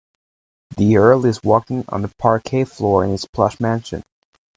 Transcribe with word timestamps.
The 0.77 0.97
earl 0.97 1.27
is 1.27 1.43
walking 1.43 1.85
on 1.89 2.01
the 2.01 2.07
parquet 2.17 2.63
floor 2.63 3.03
in 3.05 3.11
his 3.11 3.27
plush 3.27 3.59
mansion. 3.59 4.01